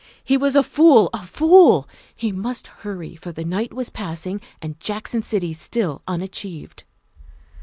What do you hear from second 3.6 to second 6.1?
was passing and Jackson City still